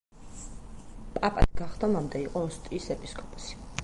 პაპად 1.17 1.53
გახდომამდე 1.59 2.21
იყო 2.25 2.43
ოსტიის 2.49 2.89
ეპისკოპოსი. 2.97 3.61